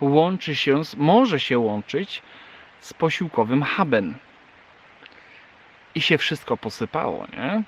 łączy 0.00 0.56
się, 0.56 0.82
może 0.96 1.40
się 1.40 1.58
łączyć 1.58 2.22
z 2.80 2.94
posiłkowym 2.94 3.62
haben. 3.62 4.14
I 5.94 6.00
się 6.00 6.18
wszystko 6.18 6.56
posypało, 6.56 7.26
nie? 7.36 7.62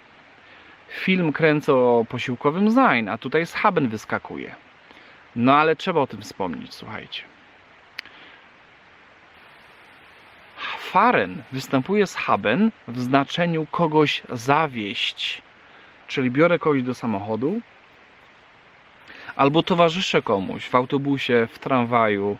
Film 0.88 1.32
kręcę 1.32 1.74
o 1.74 2.04
posiłkowym 2.08 2.72
sein, 2.72 3.08
a 3.08 3.18
tutaj 3.18 3.46
z 3.46 3.54
haben 3.54 3.88
wyskakuje. 3.88 4.54
No 5.36 5.56
ale 5.56 5.76
trzeba 5.76 6.00
o 6.00 6.06
tym 6.06 6.22
wspomnieć, 6.22 6.74
słuchajcie. 6.74 7.22
Fahren 10.88 11.42
występuje 11.52 12.06
z 12.06 12.14
haben 12.14 12.70
w 12.88 13.00
znaczeniu 13.00 13.66
kogoś 13.70 14.22
zawieść. 14.32 15.42
Czyli 16.06 16.30
biorę 16.30 16.58
kogoś 16.58 16.82
do 16.82 16.94
samochodu, 16.94 17.60
albo 19.36 19.62
towarzyszę 19.62 20.22
komuś 20.22 20.68
w 20.68 20.74
autobusie, 20.74 21.48
w 21.52 21.58
tramwaju, 21.58 22.36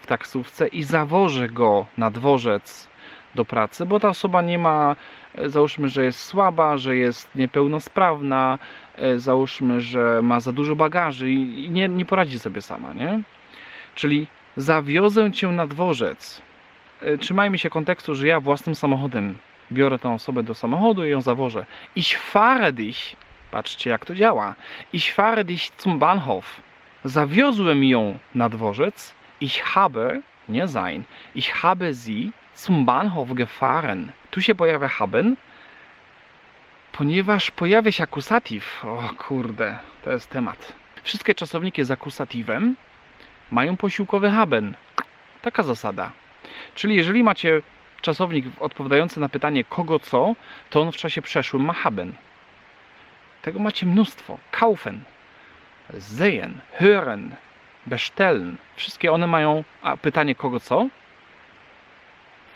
w 0.00 0.06
taksówce 0.06 0.68
i 0.68 0.82
zawożę 0.82 1.48
go 1.48 1.86
na 1.98 2.10
dworzec 2.10 2.88
do 3.34 3.44
pracy, 3.44 3.86
bo 3.86 4.00
ta 4.00 4.08
osoba 4.08 4.42
nie 4.42 4.58
ma, 4.58 4.96
e, 5.34 5.48
załóżmy, 5.48 5.88
że 5.88 6.04
jest 6.04 6.20
słaba, 6.20 6.76
że 6.78 6.96
jest 6.96 7.34
niepełnosprawna, 7.34 8.58
e, 8.96 9.18
załóżmy, 9.18 9.80
że 9.80 10.20
ma 10.22 10.40
za 10.40 10.52
dużo 10.52 10.76
bagaży 10.76 11.30
i 11.30 11.70
nie, 11.70 11.88
nie 11.88 12.04
poradzi 12.04 12.38
sobie 12.38 12.62
sama, 12.62 12.92
nie? 12.92 13.22
Czyli 13.94 14.26
zawiozę 14.56 15.32
cię 15.32 15.48
na 15.48 15.66
dworzec. 15.66 16.49
E, 17.02 17.18
Trzymajmy 17.18 17.58
się 17.58 17.70
kontekstu, 17.70 18.14
że 18.14 18.26
ja 18.26 18.40
własnym 18.40 18.74
samochodem 18.74 19.38
biorę 19.72 19.98
tę 19.98 20.12
osobę 20.14 20.42
do 20.42 20.54
samochodu 20.54 21.04
i 21.04 21.10
ją 21.10 21.20
zawożę. 21.20 21.66
Ich 21.96 22.18
fahre 22.18 22.72
dich, 22.72 23.16
patrzcie 23.50 23.90
jak 23.90 24.04
to 24.04 24.14
działa, 24.14 24.54
ich 24.92 25.14
fahre 25.14 25.44
dich 25.44 25.70
zum 25.78 25.98
Bahnhof. 25.98 26.60
Zawiozłem 27.04 27.84
ją 27.84 28.18
na 28.34 28.48
dworzec, 28.48 29.14
ich 29.40 29.62
habe, 29.62 30.20
nie 30.48 30.68
sein, 30.68 31.04
ich 31.34 31.52
habe 31.52 31.94
sie 31.94 32.30
zum 32.54 32.84
Bahnhof 32.84 33.32
gefahren. 33.34 34.12
Tu 34.30 34.40
się 34.40 34.54
pojawia 34.54 34.88
haben, 34.88 35.36
ponieważ 36.92 37.50
pojawia 37.50 37.92
się 37.92 38.04
akusatyw. 38.04 38.84
O 38.84 39.10
kurde, 39.18 39.78
to 40.02 40.12
jest 40.12 40.30
temat. 40.30 40.72
Wszystkie 41.02 41.34
czasowniki 41.34 41.84
z 41.84 41.90
akusatywem 41.90 42.76
mają 43.50 43.76
posiłkowy 43.76 44.30
haben. 44.30 44.74
Taka 45.42 45.62
zasada. 45.62 46.10
Czyli 46.74 46.96
jeżeli 46.96 47.22
macie 47.22 47.62
czasownik 48.00 48.46
odpowiadający 48.60 49.20
na 49.20 49.28
pytanie 49.28 49.64
kogo 49.64 49.98
co, 49.98 50.34
to 50.70 50.80
on 50.80 50.92
w 50.92 50.96
czasie 50.96 51.22
przeszłym 51.22 51.64
ma 51.64 51.72
haben. 51.72 52.12
Tego 53.42 53.58
macie 53.58 53.86
mnóstwo. 53.86 54.38
Kaufen, 54.50 55.00
sehen, 55.98 56.60
hören, 56.80 57.30
bestellen. 57.86 58.56
Wszystkie 58.76 59.12
one 59.12 59.26
mają 59.26 59.64
pytanie 60.02 60.34
kogo 60.34 60.60
co 60.60 60.88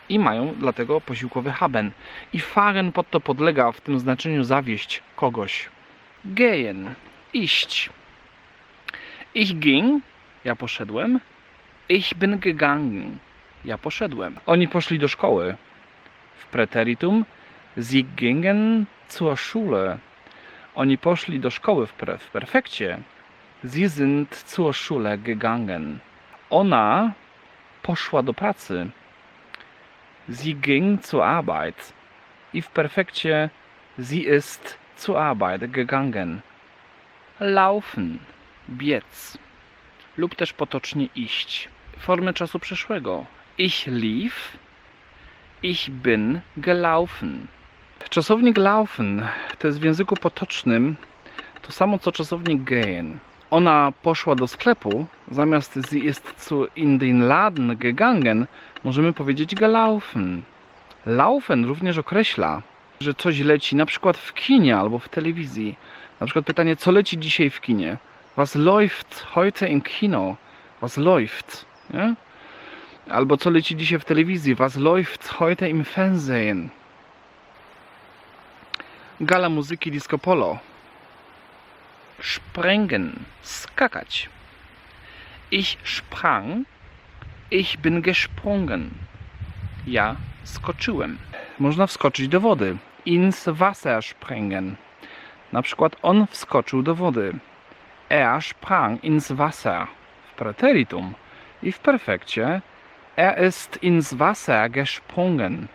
i 0.09 0.19
mają 0.19 0.55
dlatego 0.59 1.01
posiłkowy 1.01 1.51
haben. 1.51 1.91
I 2.33 2.41
fahren 2.41 2.93
pod 2.93 3.11
to 3.11 3.21
podlega 3.21 3.73
w 3.73 3.81
tym 3.81 3.99
znaczeniu 3.99 4.45
zawieść 4.45 5.03
kogoś. 5.17 5.69
Gehen, 6.25 6.95
iść. 7.33 7.91
Ich 9.35 9.59
ging, 9.59 10.03
ja 10.45 10.57
poszedłem. 10.57 11.21
Ich 11.89 12.15
bin 12.15 12.39
gegangen, 12.39 13.19
ja 13.65 13.79
poszedłem. 13.79 14.39
Oni 14.47 14.69
poszli 14.69 14.99
do 14.99 15.09
szkoły. 15.09 15.57
W 16.37 16.47
preteritum 16.47 17.25
sie 17.77 18.03
gingen 18.03 18.85
zur 19.09 19.39
Schule. 19.39 19.99
Oni 20.75 20.99
poszli 20.99 21.41
do 21.41 21.51
szkoły 21.51 21.87
w, 21.87 21.93
pre, 21.93 22.19
w 22.19 22.31
perfekcie. 22.31 22.99
Sie 23.65 23.89
sind 23.89 24.37
zur 24.37 24.75
Schule 24.75 25.19
gegangen. 25.19 25.99
Ona 26.51 27.13
poszła 27.83 28.23
do 28.23 28.35
pracy. 28.35 28.91
Sie 30.29 30.55
ging 30.55 31.07
zur 31.07 31.23
Arbeit. 31.23 31.93
I 32.53 32.63
w 32.63 32.69
perfekcie 32.69 33.51
sie 33.99 34.37
ist 34.37 34.79
zur 34.97 35.19
Arbeit 35.19 35.71
gegangen. 35.71 36.41
Laufen, 37.41 38.19
biec. 38.69 39.39
Lub 40.17 40.35
też 40.35 40.53
potocznie 40.53 41.09
iść. 41.15 41.69
Formy 41.99 42.35
czasu 42.35 42.59
przeszłego. 42.59 43.27
Ich 43.57 43.87
lief, 43.87 44.59
ich 45.63 45.89
bin 45.89 46.41
gelaufen. 46.57 47.47
Czasownik 48.11 48.59
laufen 48.59 49.29
to 49.59 49.67
jest 49.67 49.81
w 49.81 49.85
języku 49.85 50.17
potocznym 50.17 50.97
to 51.63 51.73
samo 51.73 51.99
co 51.99 52.13
czasownik 52.13 52.63
gehen. 52.63 53.19
Ona 53.51 53.93
poszła 54.03 54.35
do 54.35 54.49
sklepu, 54.49 55.07
zamiast 55.31 55.79
sie 55.91 55.99
ist 55.99 56.45
zu 56.45 56.67
in 56.77 56.99
den 56.99 57.29
Laden 57.29 57.77
gegangen, 57.77 58.47
możemy 58.85 59.13
powiedzieć 59.13 59.55
gelaufen. 59.55 60.43
Laufen 61.07 61.65
również 61.65 61.99
określa, 61.99 62.63
że 63.01 63.15
coś 63.15 63.41
leci 63.41 63.77
na 63.77 63.87
przykład 63.87 64.17
w 64.17 64.35
kinie 64.35 64.77
albo 64.77 64.99
w 64.99 65.09
telewizji. 65.09 65.77
Na 66.21 66.27
przykład 66.27 66.47
pytanie, 66.47 66.77
co 66.77 66.91
leci 66.91 67.19
dzisiaj 67.19 67.51
w 67.51 67.61
kinie? 67.61 67.97
Was 68.37 68.57
läuft 68.57 69.27
heute 69.35 69.69
im 69.69 69.83
Kino? 69.83 70.37
Was 70.81 70.97
läuft? 70.97 71.67
Nie? 71.91 72.15
Albo 73.11 73.37
co 73.37 73.51
leci 73.51 73.77
dzisiaj 73.77 73.99
w 73.99 74.05
telewizji? 74.05 74.55
Was 74.55 74.77
läuft 74.77 75.29
heute 75.29 75.69
im 75.69 75.85
Fernsehen? 75.85 76.71
Gala 79.21 79.49
muzyki 79.49 79.91
disco 79.91 80.19
polo. 80.19 80.59
Sprengen, 82.23 83.13
skakać. 83.43 84.29
Ich 85.51 85.79
sprang, 85.85 86.67
ich 87.51 87.77
bin 87.79 88.03
gesprungen. 88.03 88.91
Ja 89.87 90.17
skoczyłem. 90.45 91.19
Można 91.59 91.87
wskoczyć 91.87 92.29
do 92.29 92.41
wody. 92.41 92.77
Ins 93.07 93.45
Wasser 93.49 94.03
springen. 94.03 94.77
Na 95.53 95.63
przykład 95.63 95.97
on 96.03 96.27
wskoczył 96.27 96.83
do 96.83 96.95
wody. 96.95 97.33
Er 98.11 98.43
sprang 98.43 99.05
ins 99.05 99.33
Wasser. 99.33 99.87
W 100.33 100.35
preteritum. 100.35 101.15
I 101.63 101.73
w 101.73 101.79
perfekcie 101.79 102.63
Er 103.17 103.39
ist 103.39 103.77
ins 103.77 104.19
Wasser 104.19 104.69
gesprungen. 104.69 105.69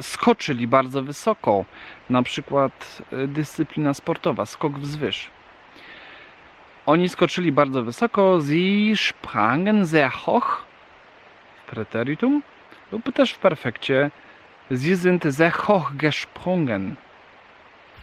Skoczyli 0.00 0.68
bardzo 0.68 1.02
wysoko. 1.02 1.64
Na 2.10 2.22
przykład 2.22 3.02
y, 3.12 3.28
dyscyplina 3.28 3.94
sportowa, 3.94 4.46
skok 4.46 4.78
wzwyż. 4.78 5.30
Oni 6.86 7.08
skoczyli 7.08 7.52
bardzo 7.52 7.82
wysoko. 7.82 8.40
Sie 8.40 8.96
sprangen 8.96 9.86
sehr 9.86 10.10
hoch. 10.12 10.64
W 11.56 11.70
preteritum. 11.70 12.42
Lub 12.92 13.12
też 13.12 13.32
w 13.32 13.38
perfekcie. 13.38 14.10
Sie 14.70 14.96
sind 14.96 15.24
sehr 15.34 15.52
hoch 15.52 15.92
gesprungen. 15.96 16.96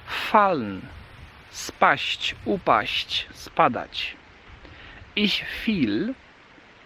Fallen. 0.05 0.81
Spaść, 1.49 2.35
upaść, 2.45 3.27
spadać. 3.33 4.17
Ich 5.15 5.45
fiel. 5.63 6.13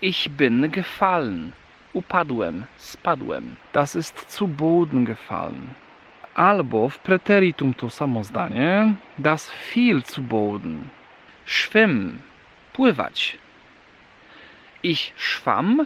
Ich 0.02 0.30
bin 0.30 0.72
gefallen. 0.72 1.54
Upadłem, 1.94 2.66
spadłem. 2.78 3.56
Das 3.74 3.96
ist 3.96 4.32
zu 4.32 4.48
Boden 4.48 5.06
gefallen. 5.06 5.68
Albo 6.36 6.90
w 6.90 7.00
preteritum 7.00 7.74
to 7.74 7.90
samo 7.90 8.24
zdanie. 8.24 8.96
Das 9.20 9.52
fiel 9.52 10.04
zu 10.04 10.22
Boden. 10.22 10.90
Schwimmen. 11.46 12.20
Pływać. 12.74 13.38
Ich 14.84 15.14
schwamm. 15.18 15.86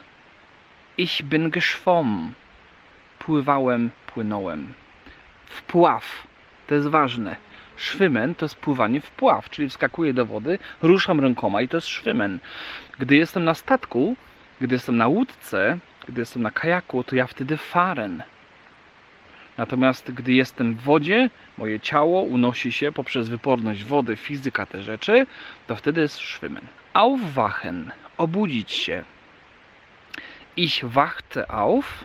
Ich 0.98 1.24
bin 1.24 1.50
geschwommen. 1.50 2.34
Pływałem, 3.20 3.92
płynąłem. 4.06 4.74
Wpław. 5.46 6.28
To 6.68 6.76
jest 6.76 6.88
ważne. 6.88 7.36
Szwymen 7.78 8.36
to 8.36 8.46
jest 8.46 8.56
pływanie 8.56 9.02
w 9.02 9.12
pław, 9.12 9.50
czyli 9.50 9.70
wskakuję 9.70 10.14
do 10.14 10.26
wody, 10.26 10.60
ruszam 10.82 11.20
rękoma 11.20 11.62
i 11.62 11.68
to 11.68 11.78
jest 11.78 11.88
szwymen. 11.88 12.40
Gdy 13.00 13.16
jestem 13.16 13.44
na 13.44 13.54
statku, 13.54 14.16
gdy 14.62 14.76
jestem 14.76 14.98
na 14.98 15.08
łódce, 15.08 15.78
gdy 16.08 16.22
jestem 16.22 16.42
na 16.42 16.52
kajaku, 16.52 17.04
to 17.04 17.16
ja 17.16 17.28
wtedy 17.28 17.58
faren. 17.58 18.24
Natomiast 19.58 20.12
gdy 20.12 20.34
jestem 20.34 20.76
w 20.76 20.82
wodzie, 20.82 21.30
moje 21.58 21.80
ciało 21.80 22.22
unosi 22.22 22.72
się 22.72 22.92
poprzez 22.92 23.30
wyporność 23.30 23.84
wody, 23.84 24.16
fizyka, 24.16 24.66
te 24.66 24.82
rzeczy, 24.82 25.28
to 25.68 25.76
wtedy 25.76 26.02
jest 26.02 26.20
szwymen. 26.20 26.68
Aufwachen, 26.94 27.92
obudzić 28.18 28.72
się. 28.72 29.04
Ich 30.58 30.86
wachte 30.86 31.52
auf, 31.52 32.04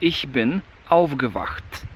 ich 0.00 0.26
bin 0.26 0.60
aufgewacht. 0.88 1.86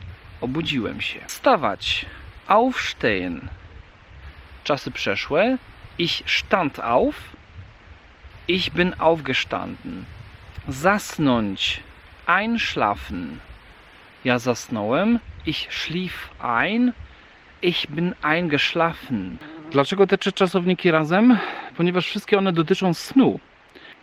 Obudziłem 0.40 1.00
się. 1.00 1.20
Wstawać, 1.26 2.06
aufstehen. 2.46 3.48
Czasy 4.64 4.90
przeszłe. 4.90 5.58
Ich 5.98 6.22
stand 6.26 6.80
auf, 6.80 7.36
ich 8.48 8.70
bin 8.70 8.94
aufgestanden. 8.98 10.04
Zasnąć, 10.68 11.80
einschlafen. 12.26 13.38
Ja 14.24 14.38
zasnąłem. 14.38 15.18
Ich 15.46 15.68
schlief 15.70 16.30
ein. 16.38 16.92
Ich 17.62 17.86
bin 17.88 18.14
eingeschlafen. 18.22 19.38
Dlaczego 19.70 20.06
te 20.06 20.18
trzy 20.18 20.32
czasowniki 20.32 20.90
razem? 20.90 21.38
Ponieważ 21.76 22.06
wszystkie 22.06 22.38
one 22.38 22.52
dotyczą 22.52 22.94
snu. 22.94 23.40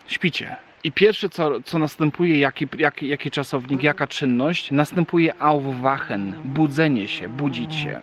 Śpicie. 0.07 0.55
I 0.83 0.91
pierwsze, 0.91 1.29
co, 1.29 1.61
co 1.61 1.79
następuje, 1.79 2.39
jaki, 2.39 2.67
jaki, 2.77 3.07
jaki 3.07 3.31
czasownik, 3.31 3.83
jaka 3.83 4.07
czynność, 4.07 4.71
następuje 4.71 5.41
aufwachen, 5.41 6.35
budzenie 6.43 7.07
się, 7.07 7.29
budzić 7.29 7.75
się. 7.75 8.01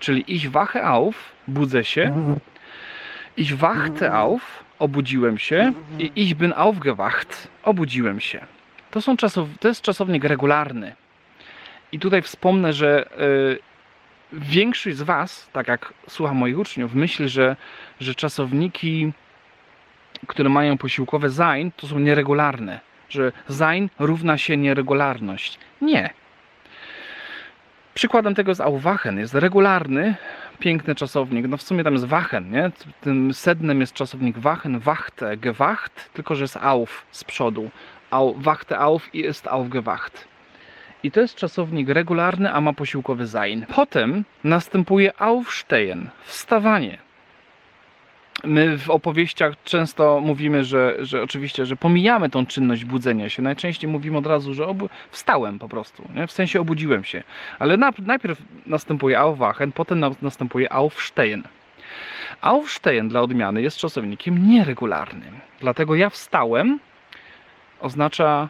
Czyli 0.00 0.34
ich 0.34 0.50
wache 0.50 0.84
auf, 0.84 1.32
budzę 1.48 1.84
się, 1.84 2.36
ich 3.36 3.56
wachte 3.56 4.12
auf, 4.12 4.64
obudziłem 4.78 5.38
się 5.38 5.72
i 5.98 6.12
ich 6.14 6.34
bin 6.34 6.52
aufgewacht, 6.56 7.48
obudziłem 7.62 8.20
się. 8.20 8.46
To, 8.90 9.00
są 9.00 9.16
czasow, 9.16 9.48
to 9.60 9.68
jest 9.68 9.82
czasownik 9.82 10.24
regularny. 10.24 10.94
I 11.92 11.98
tutaj 11.98 12.22
wspomnę, 12.22 12.72
że 12.72 13.10
y, 13.20 13.58
większość 14.32 14.96
z 14.96 15.02
Was, 15.02 15.48
tak 15.52 15.68
jak 15.68 15.94
słucham 16.08 16.36
moich 16.36 16.58
uczniów, 16.58 16.94
myśli, 16.94 17.28
że, 17.28 17.56
że 18.00 18.14
czasowniki, 18.14 19.12
które 20.26 20.48
mają 20.48 20.78
posiłkowe 20.78 21.30
sein, 21.30 21.70
to 21.76 21.86
są 21.86 21.98
nieregularne. 21.98 22.80
Że 23.08 23.32
sein 23.48 23.88
równa 23.98 24.38
się 24.38 24.56
nieregularność. 24.56 25.58
Nie. 25.80 26.10
Przykładem 27.94 28.34
tego 28.34 28.50
jest 28.50 28.60
aufwachen. 28.60 29.18
Jest 29.18 29.34
regularny, 29.34 30.14
piękny 30.58 30.94
czasownik. 30.94 31.48
No 31.48 31.56
w 31.56 31.62
sumie 31.62 31.84
tam 31.84 31.92
jest 31.92 32.04
wachen, 32.04 32.50
nie? 32.50 32.70
Tym 33.00 33.34
sednem 33.34 33.80
jest 33.80 33.92
czasownik 33.92 34.38
wachen, 34.38 34.78
wachte, 34.78 35.36
gewacht, 35.36 36.10
tylko 36.12 36.34
że 36.34 36.44
jest 36.44 36.56
auf 36.56 37.06
z 37.10 37.24
przodu. 37.24 37.70
Au, 38.10 38.34
wachte 38.34 38.78
auf 38.78 39.14
i 39.14 39.18
jest 39.18 39.46
aufgewacht. 39.46 40.28
I 41.02 41.10
to 41.10 41.20
jest 41.20 41.34
czasownik 41.34 41.88
regularny, 41.88 42.52
a 42.52 42.60
ma 42.60 42.72
posiłkowy 42.72 43.26
sein. 43.26 43.66
Potem 43.74 44.24
następuje 44.44 45.20
aufstehen, 45.20 46.10
wstawanie. 46.24 46.98
My 48.44 48.78
w 48.78 48.90
opowieściach 48.90 49.54
często 49.64 50.20
mówimy, 50.20 50.64
że, 50.64 50.96
że 51.00 51.22
oczywiście, 51.22 51.66
że 51.66 51.76
pomijamy 51.76 52.30
tą 52.30 52.46
czynność 52.46 52.84
budzenia 52.84 53.28
się. 53.28 53.42
Najczęściej 53.42 53.90
mówimy 53.90 54.18
od 54.18 54.26
razu, 54.26 54.54
że 54.54 54.66
obu... 54.66 54.88
wstałem 55.10 55.58
po 55.58 55.68
prostu, 55.68 56.08
nie? 56.14 56.26
w 56.26 56.32
sensie 56.32 56.60
obudziłem 56.60 57.04
się. 57.04 57.22
Ale 57.58 57.76
na, 57.76 57.92
najpierw 57.98 58.42
następuje 58.66 59.18
aufwachen, 59.18 59.72
potem 59.72 60.00
na, 60.00 60.10
następuje 60.22 60.72
aufstehen. 60.72 61.42
Aufstehen 62.40 63.08
dla 63.08 63.20
odmiany 63.20 63.62
jest 63.62 63.76
czasownikiem 63.76 64.48
nieregularnym. 64.48 65.40
Dlatego 65.60 65.94
ja 65.94 66.10
wstałem 66.10 66.80
oznacza 67.80 68.48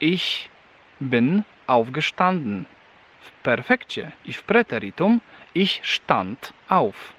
ich 0.00 0.48
bin 1.02 1.42
aufgestanden. 1.66 2.64
W 3.20 3.30
perfekcie 3.42 4.12
i 4.24 4.32
w 4.32 4.42
preteritum 4.42 5.20
ich 5.54 5.80
stand 5.84 6.52
auf. 6.68 7.12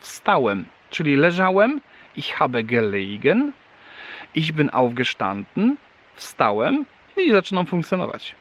Wstałem, 0.00 0.64
czyli 0.90 1.16
leżałem, 1.16 1.80
ich 2.16 2.34
habe 2.34 2.62
gelegen, 2.62 3.52
ich 4.34 4.52
bin 4.52 4.70
aufgestanden, 4.72 5.76
wstałem 6.14 6.84
i 7.16 7.32
zaczynam 7.32 7.66
funkcjonować. 7.66 8.34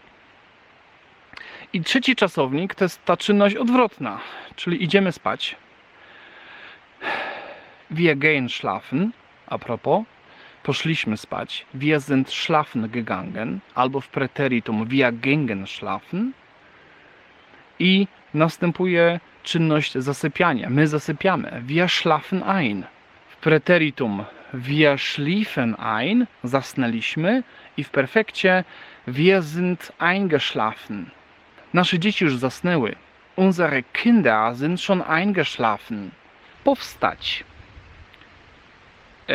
I 1.74 1.82
trzeci 1.82 2.16
czasownik 2.16 2.76
to 2.76 2.86
jest 2.86 3.06
ta 3.06 3.18
czynność 3.18 3.56
odwrotna, 3.56 4.20
czyli 4.56 4.84
idziemy 4.84 5.12
spać. 5.12 5.56
Wir 7.92 8.18
gehen 8.18 8.50
schlafen, 8.50 9.12
a 9.48 9.58
propos, 9.58 10.04
poszliśmy 10.64 11.18
spać. 11.18 11.66
Wir 11.74 12.02
sind 12.02 12.34
schlafen 12.34 12.90
gegangen, 12.90 13.60
albo 13.76 14.02
w 14.02 14.08
preteritum 14.08 14.88
wir 14.88 15.14
gingen 15.14 15.68
schlafen. 15.68 16.32
I 17.80 18.08
następuje 18.34 19.20
czynność 19.44 19.94
zasypiania. 19.94 20.70
My 20.70 20.88
zasypiamy. 20.88 21.62
Wir 21.66 21.90
schlafen 21.90 22.44
ein. 22.44 22.84
W 23.30 23.38
preteritum 23.38 24.26
wir 24.54 24.98
schliefen 24.98 25.76
ein, 25.76 26.28
zasnęliśmy. 26.44 27.44
I 27.78 27.84
w 27.84 27.90
perfekcie 27.90 28.64
wir 29.08 29.44
sind 29.44 29.92
eingeschlafen. 30.00 31.10
Nasze 31.74 32.00
dzieci 32.00 32.26
już 32.26 32.38
zasnęły. 32.38 32.96
Unsere 33.36 33.84
Kinder 33.84 34.56
sind 34.56 34.82
schon 34.82 35.02
eingeschlafen. 35.02 36.12
Powstać. 36.64 37.44
E, 39.30 39.34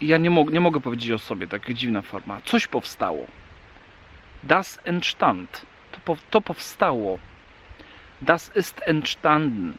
ja 0.00 0.18
nie, 0.18 0.30
mog, 0.30 0.50
nie 0.52 0.60
mogę 0.60 0.80
powiedzieć 0.80 1.10
o 1.10 1.18
sobie, 1.18 1.46
taka 1.46 1.72
dziwna 1.72 2.02
forma. 2.02 2.40
Coś 2.44 2.66
powstało. 2.66 3.26
Das 4.42 4.80
entstand. 4.84 5.66
To, 5.92 5.98
po, 6.04 6.16
to 6.30 6.40
powstało. 6.40 7.18
Das 8.22 8.56
ist 8.56 8.82
entstanden. 8.86 9.78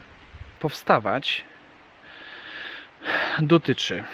Powstawać 0.60 1.44
dotyczy 3.38 4.04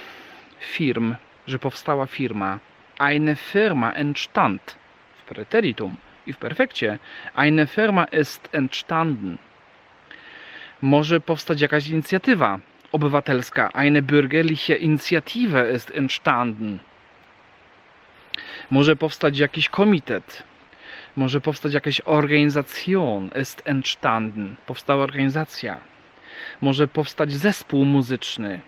firm, 0.60 1.14
że 1.46 1.58
powstała 1.58 2.06
firma. 2.06 2.58
Eine 2.98 3.36
Firma 3.36 3.92
entstand. 3.92 4.76
W 5.18 5.28
preteritum 5.28 5.96
i 6.26 6.32
w 6.32 6.36
perfekcie. 6.36 6.98
Eine 7.34 7.66
Firma 7.66 8.04
ist 8.04 8.48
entstanden. 8.52 9.38
Może 10.82 11.20
powstać 11.20 11.60
jakaś 11.60 11.88
inicjatywa 11.88 12.58
obywatelska. 12.92 13.70
Eine 13.72 14.02
bürgerliche 14.02 14.76
Initiative 14.76 15.74
ist 15.76 15.90
entstanden. 15.94 16.78
Może 18.70 18.96
powstać 18.96 19.38
jakiś 19.38 19.68
komitet. 19.68 20.42
Może 21.18 21.40
powstać 21.40 21.72
jakaś 21.72 22.00
Organisation 22.04 23.30
ist 23.42 23.62
entstanden. 23.64 24.56
Powstała 24.66 25.04
organizacja. 25.04 25.80
Może 26.60 26.88
powstać 26.88 27.32
zespół 27.32 27.84
muzyczny. 27.84 28.60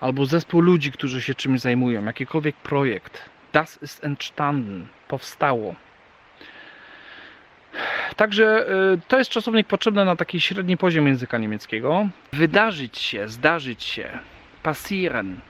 Albo 0.00 0.26
zespół 0.26 0.60
ludzi, 0.60 0.92
którzy 0.92 1.22
się 1.22 1.34
czymś 1.34 1.60
zajmują. 1.60 2.04
Jakikolwiek 2.04 2.56
projekt. 2.56 3.30
Das 3.52 3.82
ist 3.82 4.04
entstanden. 4.04 4.86
Powstało. 5.08 5.74
Także 8.16 8.66
y, 8.94 9.00
to 9.08 9.18
jest 9.18 9.30
czasownik 9.30 9.66
potrzebny 9.66 10.04
na 10.04 10.16
taki 10.16 10.40
średni 10.40 10.76
poziom 10.76 11.06
języka 11.06 11.38
niemieckiego. 11.38 12.08
Wydarzyć 12.32 12.98
się, 12.98 13.28
zdarzyć 13.28 13.82
się. 13.82 14.18
Passieren. 14.62 15.40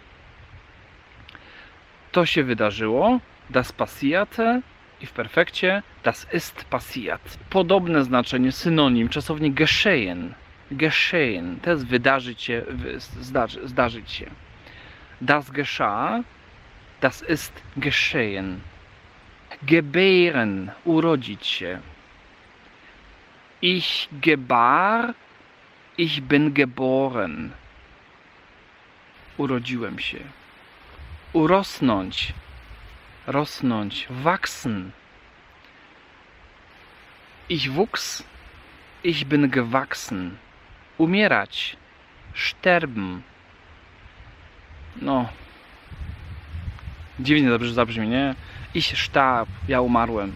To 2.12 2.26
się 2.26 2.44
wydarzyło. 2.44 3.20
Das 3.50 3.72
passierte 3.72 4.62
i 5.00 5.06
w 5.06 5.12
perfekcie 5.12 5.82
das 6.02 6.26
ist 6.34 6.64
passiert. 6.64 7.38
Podobne 7.50 8.04
znaczenie, 8.04 8.52
synonim, 8.52 9.08
czasownik 9.08 9.54
geschehen. 9.54 10.34
Geschehen. 10.70 11.60
To 11.60 11.70
jest 11.70 11.86
wydarzyć 11.86 12.42
się, 12.42 12.62
zdarzy, 13.20 13.68
zdarzyć 13.68 14.12
się. 14.12 14.30
Das 15.20 15.50
geschah. 15.50 16.20
Das 17.00 17.28
ist 17.28 17.62
geschehen. 17.76 18.60
Gebären. 19.62 20.70
Urodzić 20.84 21.46
się. 21.46 21.80
Ich 23.62 24.08
gebar, 24.12 25.14
ich 25.98 26.20
bin 26.20 26.52
geboren. 26.52 27.50
Urodziłem 29.36 29.98
się. 29.98 30.18
Urosnąć, 31.32 32.32
rosnąć, 33.26 34.06
wachsen. 34.10 34.90
Ich 37.48 37.72
wuchs, 37.72 38.24
Ich 39.04 39.26
bin 39.26 39.50
gewachsen. 39.50 40.36
Umierać. 40.98 41.76
Sterben. 42.34 43.22
No. 45.02 45.28
Dziwnie 47.20 47.48
dobrze 47.48 47.74
zabrzmi, 47.74 48.08
nie? 48.08 48.34
Ich 48.74 48.98
starb. 48.98 49.48
Ja 49.68 49.80
umarłem. 49.80 50.34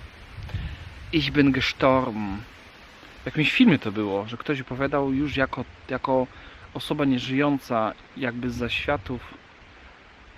Ich 1.12 1.32
bin 1.32 1.52
gestorben. 1.52 2.42
W 3.22 3.26
jakimś 3.26 3.52
filmie 3.52 3.78
to 3.78 3.92
było, 3.92 4.26
że 4.26 4.36
ktoś 4.36 4.60
opowiadał 4.60 5.12
już 5.12 5.36
jako, 5.36 5.64
jako 5.88 6.26
osoba 6.74 7.04
nieżyjąca, 7.04 7.92
jakby 8.16 8.50
ze 8.50 8.70
światów. 8.70 9.34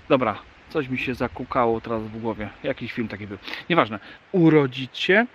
Dobra, 0.08 0.38
coś 0.70 0.88
mi 0.88 0.98
się 0.98 1.14
zakukało 1.14 1.80
teraz 1.80 2.02
w 2.02 2.20
głowie. 2.20 2.48
Jakiś 2.62 2.92
film 2.92 3.08
taki 3.08 3.26
był. 3.26 3.38
Nieważne. 3.70 3.98
Urodzić 4.32 4.98
się, 4.98 5.26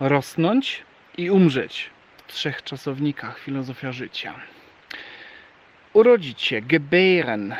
rosnąć 0.00 0.82
i 1.16 1.30
umrzeć. 1.30 1.90
W 2.16 2.32
trzech 2.32 2.62
czasownikach 2.62 3.38
filozofia 3.38 3.92
życia. 3.92 4.34
Urodzić 5.92 6.42
się, 6.42 6.62
gebären, 6.62 7.56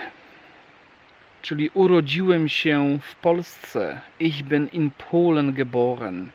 czyli 1.43 1.71
urodziłem 1.75 2.49
się 2.49 2.99
w 3.03 3.15
Polsce. 3.15 4.01
Ich 4.21 4.43
bin 4.43 4.69
in 4.73 4.91
Polen 5.11 5.53
geboren. 5.53 6.31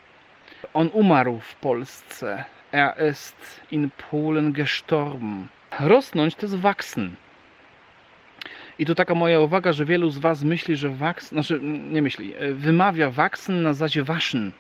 On 0.74 0.90
umarł 0.94 1.40
w 1.40 1.56
Polsce. 1.56 2.46
Er 2.72 2.94
ist 3.12 3.62
in 3.72 3.90
Polen 4.12 4.52
gestorben. 4.52 5.48
Rosnąć 5.80 6.36
to 6.36 6.46
jest 6.46 6.56
wachsen. 6.56 7.16
I 8.80 8.86
tu 8.86 8.96
taka 8.96 9.16
moja 9.16 9.40
uwaga, 9.40 9.74
że 9.74 9.86
wielu 9.86 10.10
z 10.10 10.18
Was 10.18 10.44
myśli, 10.44 10.76
że 10.76 10.90
wachsen, 10.90 11.30
znaczy 11.30 11.60
nie 11.64 12.02
myśli, 12.02 12.34
e, 12.36 12.54
wymawia 12.54 13.10
wachsen 13.10 13.64
na 13.64 13.74
zasadzie 13.74 14.04
waschen. 14.04 14.52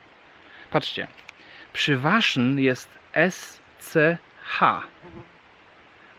Patrzcie, 0.71 1.07
przy 1.73 1.97
waschen 1.97 2.59
jest 2.59 2.89
SCH, 3.29 4.59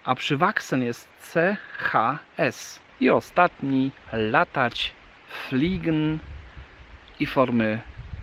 a 0.04 0.14
przy 0.14 0.36
wachsen 0.36 0.82
jest 0.82 1.08
CHS. 1.32 2.80
I 3.00 3.10
ostatni 3.10 3.90
latać, 4.12 4.92
fliegen 5.48 6.18
i 7.20 7.26
formy 7.26 7.80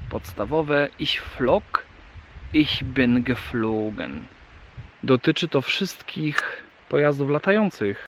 podstawowe 0.10 0.90
ich 1.00 1.22
flog, 1.22 1.86
ich 2.54 2.84
bin 2.84 3.24
geflogen. 3.24 4.26
Dotyczy 5.04 5.48
to 5.48 5.62
wszystkich 5.62 6.64
pojazdów 6.90 7.30
latających. 7.30 8.08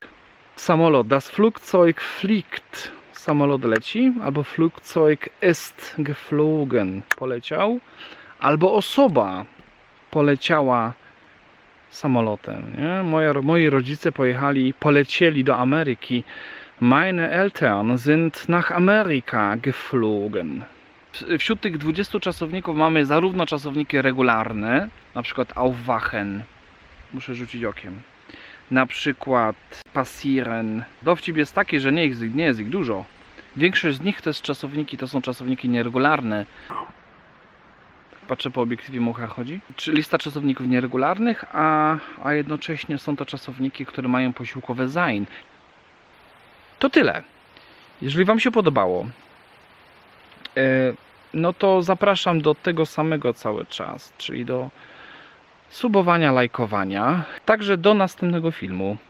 Samolot, 0.56 1.08
das 1.08 1.30
Flugzeug 1.30 2.02
fliegt. 2.02 2.92
Samolot 3.12 3.64
leci, 3.64 4.14
albo 4.24 4.44
Flugzeug 4.44 5.30
ist 5.42 5.96
geflogen. 5.98 7.02
Poleciał, 7.18 7.80
albo 8.40 8.74
osoba 8.74 9.46
poleciała 10.12 10.94
samolotem. 11.90 12.76
Nie? 12.78 13.04
Moje, 13.04 13.34
moi 13.34 13.70
rodzice 13.70 14.12
pojechali, 14.12 14.74
polecieli 14.74 15.44
do 15.44 15.58
Ameryki. 15.58 16.24
Meine 16.80 17.32
Eltern 17.32 17.98
sind 17.98 18.50
nach 18.50 18.72
Amerika 18.72 19.58
geflogen. 19.58 20.64
Wśród 21.40 21.62
tych 21.62 21.78
20 21.78 22.20
czasowników 22.20 22.78
mamy 22.78 23.06
zarówno 23.06 23.46
czasowniki 23.46 24.02
regularne, 24.02 24.90
na 25.16 25.22
przykład 25.22 25.58
aufwachen, 25.58 26.44
muszę 27.14 27.36
rzucić 27.36 27.64
okiem, 27.64 28.02
na 28.72 28.86
przykład 28.86 29.56
passieren. 29.94 30.84
Dowcip 31.02 31.38
jest 31.38 31.54
taki, 31.54 31.80
że 31.80 31.92
nie, 31.92 32.10
nie 32.10 32.44
jest 32.44 32.60
ich 32.60 32.70
dużo. 32.70 33.06
Większość 33.56 33.98
z 33.98 34.02
nich 34.02 34.22
to 34.22 34.30
jest 34.30 34.42
czasowniki, 34.42 34.98
to 34.98 35.08
są 35.08 35.22
czasowniki 35.22 35.70
nieregularne. 35.70 36.46
Patrzę 38.28 38.52
po 38.52 38.62
obiektywie 38.62 39.00
mucha 39.00 39.28
chodzi. 39.28 39.60
Czy 39.76 39.92
lista 39.92 40.18
czasowników 40.18 40.68
nieregularnych, 40.68 41.46
a, 41.52 41.98
a 42.24 42.34
jednocześnie 42.34 42.98
są 42.98 43.16
to 43.16 43.26
czasowniki, 43.26 43.86
które 43.86 44.08
mają 44.08 44.34
posiłkowe 44.34 44.90
sein. 44.90 45.26
To 46.80 46.90
tyle. 46.90 47.24
Jeżeli 48.02 48.26
Wam 48.26 48.40
się 48.40 48.52
podobało, 48.52 49.06
e, 50.58 50.94
no 51.34 51.54
to 51.54 51.82
zapraszam 51.82 52.42
do 52.42 52.56
tego 52.56 52.86
samego 52.86 53.34
cały 53.34 53.66
czas, 53.66 54.14
czyli 54.18 54.46
do 54.46 54.70
subowania, 55.70 56.32
lajkowania. 56.32 57.24
Także 57.46 57.78
do 57.78 57.94
następnego 57.94 58.52
filmu. 58.52 58.98